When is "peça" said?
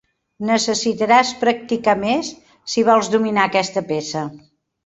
3.93-4.29